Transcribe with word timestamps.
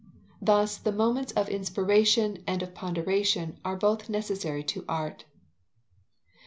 Thus 0.41 0.77
the 0.77 0.91
moments 0.91 1.31
of 1.33 1.47
inspiration 1.47 2.43
and 2.47 2.63
of 2.63 2.73
ponderation 2.73 3.57
are 3.63 3.75
both 3.75 4.09
necessary 4.09 4.63
to 4.63 4.83
art. 4.89 5.25